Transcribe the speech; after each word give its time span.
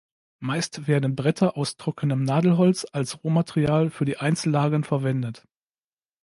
Meist 0.39 0.87
werden 0.87 1.15
Bretter 1.15 1.55
aus 1.57 1.77
trockenem 1.77 2.23
Nadelholz 2.23 2.87
als 2.91 3.23
Rohmaterial 3.23 3.91
für 3.91 4.03
die 4.05 4.17
Einzellagen 4.17 4.83
verwendet. 4.83 5.45